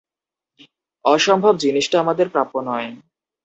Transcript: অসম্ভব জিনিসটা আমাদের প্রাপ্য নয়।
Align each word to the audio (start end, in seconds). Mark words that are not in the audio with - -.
অসম্ভব 1.05 1.53
জিনিসটা 1.57 1.95
আমাদের 1.99 2.27
প্রাপ্য 2.29 2.55
নয়। 2.61 2.87